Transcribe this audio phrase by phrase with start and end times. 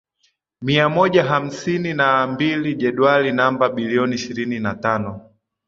[0.61, 5.31] mia moja hamsini na mbili Jedwali namba bilioni ishirini na tano